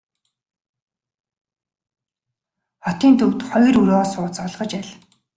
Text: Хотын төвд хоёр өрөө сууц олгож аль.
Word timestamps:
Хотын 2.85 3.13
төвд 3.19 3.39
хоёр 3.49 3.75
өрөө 3.81 4.03
сууц 4.13 4.35
олгож 4.45 4.71
аль. 4.79 4.91